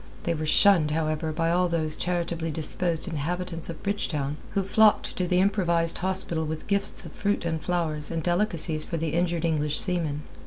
They 0.23 0.33
were 0.33 0.47
shunned, 0.47 0.89
however, 0.89 1.31
by 1.31 1.51
all 1.51 1.69
those 1.69 1.95
charitably 1.95 2.49
disposed 2.49 3.07
inhabitants 3.07 3.69
of 3.69 3.83
Bridgetown 3.83 4.37
who 4.55 4.63
flocked 4.63 5.15
to 5.15 5.27
the 5.27 5.39
improvised 5.39 5.99
hospital 5.99 6.43
with 6.43 6.65
gifts 6.65 7.05
of 7.05 7.11
fruit 7.11 7.45
and 7.45 7.61
flowers 7.61 8.09
and 8.09 8.23
delicacies 8.23 8.83
for 8.83 8.97
the 8.97 9.09
injured 9.13 9.45
English 9.45 9.79
seamen. 9.79 10.23